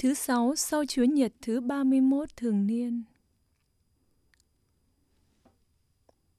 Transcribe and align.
Thứ 0.00 0.14
sáu 0.14 0.54
sau 0.56 0.84
Chúa 0.84 1.04
Nhật 1.04 1.32
thứ 1.42 1.60
31 1.60 2.36
thường 2.36 2.66
niên. 2.66 3.02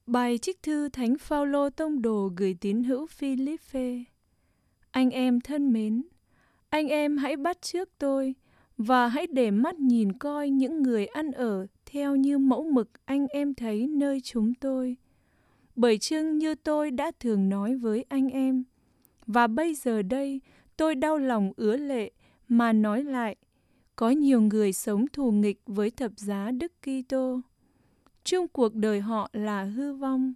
Bài 0.05 0.38
trích 0.38 0.64
thư 0.64 0.89
Thánh 0.89 1.18
Phaolô 1.18 1.70
tông 1.70 2.02
đồ 2.02 2.32
gửi 2.38 2.55
tín 2.62 2.84
hữu 2.84 3.08
Philippe. 3.08 4.04
Anh 4.92 5.10
em 5.10 5.42
thân 5.42 5.74
mến, 5.74 6.04
anh 6.70 6.88
em 6.88 7.18
hãy 7.18 7.38
bắt 7.38 7.61
trước 7.61 7.89
tôi 7.97 8.36
và 8.78 9.07
hãy 9.07 9.28
để 9.28 9.52
mắt 9.52 9.80
nhìn 9.80 10.14
coi 10.14 10.50
những 10.50 10.84
người 10.84 11.05
ăn 11.05 11.32
ở 11.32 11.68
theo 11.86 12.16
như 12.16 12.38
mẫu 12.38 12.64
mực 12.64 12.89
anh 13.05 13.28
em 13.28 13.54
thấy 13.54 13.88
nơi 13.88 14.21
chúng 14.21 14.54
tôi. 14.54 14.98
Bởi 15.75 15.98
chưng 15.98 16.38
như 16.38 16.55
tôi 16.55 16.91
đã 16.91 17.12
thường 17.20 17.50
nói 17.50 17.75
với 17.75 18.05
anh 18.09 18.30
em, 18.30 18.64
và 19.25 19.48
bây 19.48 19.75
giờ 19.75 20.02
đây 20.02 20.41
tôi 20.78 20.96
đau 20.96 21.18
lòng 21.18 21.54
ứa 21.56 21.78
lệ 21.78 22.12
mà 22.48 22.73
nói 22.73 23.04
lại 23.04 23.36
có 24.01 24.10
nhiều 24.10 24.41
người 24.41 24.73
sống 24.73 25.05
thù 25.14 25.32
nghịch 25.32 25.61
với 25.65 25.91
thập 25.91 26.11
giá 26.15 26.51
Đức 26.51 26.71
Kitô. 26.82 27.42
Chung 28.23 28.47
cuộc 28.47 28.75
đời 28.75 29.01
họ 29.01 29.29
là 29.33 29.64
hư 29.64 29.93
vong, 29.93 30.33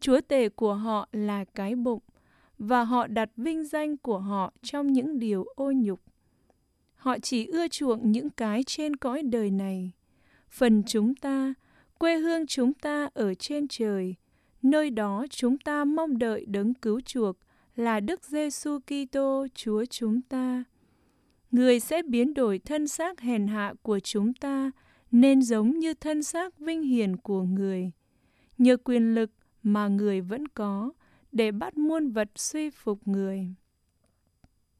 chúa 0.00 0.20
tể 0.20 0.48
của 0.48 0.74
họ 0.74 1.08
là 1.12 1.44
cái 1.44 1.74
bụng 1.74 2.02
và 2.58 2.84
họ 2.84 3.06
đặt 3.06 3.30
vinh 3.36 3.64
danh 3.64 3.96
của 3.96 4.18
họ 4.18 4.52
trong 4.62 4.92
những 4.92 5.18
điều 5.18 5.44
ô 5.54 5.72
nhục. 5.72 6.00
Họ 6.94 7.18
chỉ 7.18 7.46
ưa 7.46 7.68
chuộng 7.68 8.12
những 8.12 8.30
cái 8.30 8.62
trên 8.66 8.96
cõi 8.96 9.22
đời 9.22 9.50
này. 9.50 9.92
Phần 10.50 10.82
chúng 10.86 11.14
ta, 11.14 11.54
quê 11.98 12.16
hương 12.16 12.46
chúng 12.46 12.74
ta 12.74 13.08
ở 13.14 13.34
trên 13.34 13.68
trời, 13.68 14.14
nơi 14.62 14.90
đó 14.90 15.26
chúng 15.30 15.58
ta 15.58 15.84
mong 15.84 16.18
đợi 16.18 16.44
đấng 16.46 16.74
cứu 16.74 17.00
chuộc 17.00 17.36
là 17.76 18.00
Đức 18.00 18.24
Giêsu 18.24 18.78
Kitô 18.78 19.46
Chúa 19.54 19.84
chúng 19.84 20.22
ta 20.22 20.64
người 21.52 21.80
sẽ 21.80 22.02
biến 22.02 22.34
đổi 22.34 22.58
thân 22.58 22.88
xác 22.88 23.20
hèn 23.20 23.46
hạ 23.46 23.74
của 23.82 24.00
chúng 24.00 24.34
ta 24.34 24.70
nên 25.10 25.42
giống 25.42 25.78
như 25.78 25.94
thân 25.94 26.22
xác 26.22 26.58
vinh 26.58 26.82
hiển 26.82 27.16
của 27.16 27.42
người. 27.42 27.92
Nhờ 28.58 28.76
quyền 28.76 29.14
lực 29.14 29.30
mà 29.62 29.88
người 29.88 30.20
vẫn 30.20 30.48
có 30.48 30.92
để 31.32 31.52
bắt 31.52 31.76
muôn 31.76 32.10
vật 32.10 32.28
suy 32.36 32.70
phục 32.70 33.08
người. 33.08 33.54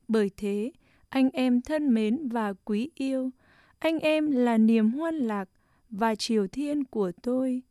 Bởi 0.08 0.30
thế, 0.36 0.72
anh 1.08 1.30
em 1.30 1.60
thân 1.60 1.94
mến 1.94 2.28
và 2.28 2.52
quý 2.64 2.90
yêu, 2.94 3.30
anh 3.78 3.98
em 3.98 4.30
là 4.30 4.58
niềm 4.58 4.90
hoan 4.90 5.14
lạc 5.14 5.48
và 5.90 6.14
triều 6.14 6.46
thiên 6.46 6.84
của 6.84 7.12
tôi. 7.22 7.62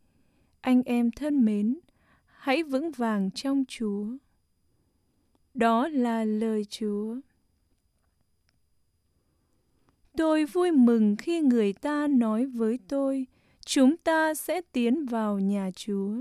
Anh 0.61 0.83
em 0.83 1.11
thân 1.11 1.45
mến, 1.45 1.79
hãy 2.25 2.63
vững 2.63 2.91
vàng 2.91 3.31
trong 3.31 3.63
Chúa. 3.67 4.05
Đó 5.53 5.87
là 5.87 6.25
lời 6.25 6.65
Chúa. 6.65 7.15
Tôi 10.21 10.45
vui 10.45 10.71
mừng 10.71 11.15
khi 11.15 11.41
người 11.41 11.73
ta 11.73 12.07
nói 12.07 12.45
với 12.45 12.79
tôi, 12.87 13.25
chúng 13.65 13.97
ta 13.97 14.33
sẽ 14.33 14.61
tiến 14.61 15.05
vào 15.05 15.39
nhà 15.39 15.71
Chúa. 15.75 16.13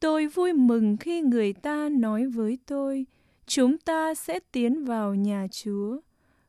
Tôi 0.00 0.26
vui 0.26 0.52
mừng 0.52 0.96
khi 0.96 1.20
người 1.20 1.52
ta 1.52 1.88
nói 1.88 2.26
với 2.26 2.58
tôi, 2.66 3.06
chúng 3.46 3.78
ta 3.78 4.14
sẽ 4.14 4.38
tiến 4.52 4.84
vào 4.84 5.14
nhà 5.14 5.46
Chúa. 5.50 6.00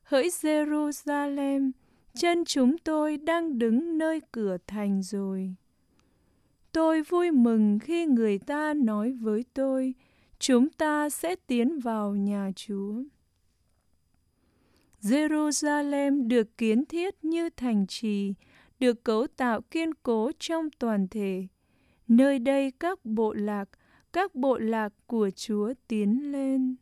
Hỡi 0.03 0.29
Jerusalem, 0.29 1.71
chân 2.13 2.45
chúng 2.45 2.77
tôi 2.77 3.17
đang 3.17 3.59
đứng 3.59 3.97
nơi 3.97 4.21
cửa 4.31 4.57
thành 4.67 5.03
rồi. 5.03 5.55
Tôi 6.71 7.01
vui 7.01 7.31
mừng 7.31 7.79
khi 7.79 8.05
người 8.05 8.37
ta 8.37 8.73
nói 8.73 9.11
với 9.11 9.45
tôi, 9.53 9.93
chúng 10.39 10.69
ta 10.69 11.09
sẽ 11.09 11.35
tiến 11.47 11.79
vào 11.79 12.15
nhà 12.15 12.51
Chúa. 12.55 13.03
Jerusalem 15.05 16.27
được 16.27 16.57
kiến 16.57 16.85
thiết 16.85 17.25
như 17.25 17.49
thành 17.49 17.87
trì, 17.87 18.33
được 18.79 19.03
cấu 19.03 19.27
tạo 19.27 19.61
kiên 19.61 19.93
cố 19.93 20.31
trong 20.39 20.69
toàn 20.79 21.07
thể. 21.07 21.47
Nơi 22.07 22.39
đây 22.39 22.71
các 22.79 23.05
bộ 23.05 23.33
lạc, 23.33 23.69
các 24.13 24.35
bộ 24.35 24.57
lạc 24.57 24.93
của 25.07 25.29
Chúa 25.35 25.73
tiến 25.87 26.31
lên. 26.31 26.75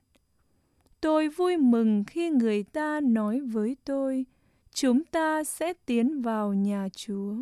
Tôi 1.02 1.30
vui 1.30 1.58
mừng 1.58 2.04
khi 2.08 2.30
người 2.30 2.64
ta 2.64 3.00
nói 3.04 3.40
với 3.40 3.78
tôi, 3.86 4.26
chúng 4.74 5.04
ta 5.04 5.44
sẽ 5.44 5.74
tiến 5.86 6.22
vào 6.22 6.54
nhà 6.54 6.88
Chúa. 6.96 7.36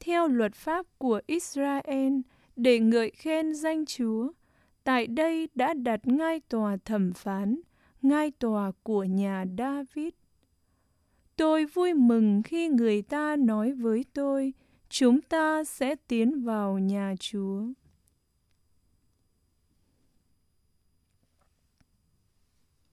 Theo 0.00 0.28
luật 0.28 0.54
pháp 0.54 0.86
của 0.98 1.20
Israel, 1.26 2.12
để 2.56 2.78
ngợi 2.78 3.10
khen 3.10 3.54
danh 3.54 3.86
Chúa, 3.86 4.32
tại 4.84 5.06
đây 5.06 5.48
đã 5.54 5.74
đặt 5.74 6.06
ngay 6.06 6.40
tòa 6.40 6.76
thẩm 6.84 7.12
phán– 7.12 7.60
ngai 8.02 8.30
tòa 8.30 8.72
của 8.82 9.04
nhà 9.04 9.44
David. 9.58 10.12
Tôi 11.36 11.64
vui 11.64 11.94
mừng 11.94 12.42
khi 12.42 12.68
người 12.68 13.02
ta 13.02 13.36
nói 13.36 13.72
với 13.72 14.04
tôi, 14.12 14.52
chúng 14.88 15.20
ta 15.20 15.64
sẽ 15.64 15.94
tiến 16.08 16.44
vào 16.44 16.78
nhà 16.78 17.14
Chúa. 17.20 17.62